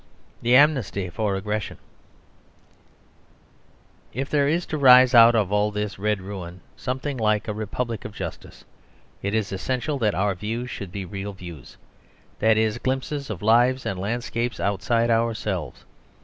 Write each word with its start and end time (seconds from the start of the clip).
THE 0.41 0.55
AMNESTY 0.55 1.11
FOR 1.11 1.35
AGGRESSION 1.35 1.77
If 4.13 4.31
there 4.31 4.47
is 4.47 4.65
to 4.65 4.79
rise 4.79 5.13
out 5.13 5.35
of 5.35 5.51
all 5.51 5.69
this 5.69 5.99
red 5.99 6.21
ruin 6.23 6.61
something 6.75 7.17
like 7.17 7.47
a 7.47 7.53
republic 7.53 8.03
of 8.03 8.11
justice, 8.11 8.65
it 9.21 9.35
is 9.35 9.51
essential 9.51 9.99
that 9.99 10.15
our 10.15 10.33
views 10.33 10.71
should 10.71 10.91
be 10.91 11.05
real 11.05 11.33
views; 11.33 11.77
that 12.39 12.57
is, 12.57 12.79
glimpses 12.79 13.29
of 13.29 13.43
lives 13.43 13.85
and 13.85 13.99
landscapes 13.99 14.59
outside 14.59 15.11
ourselves. 15.11 15.85